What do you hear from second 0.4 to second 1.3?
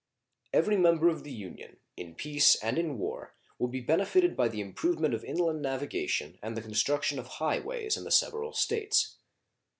Every member of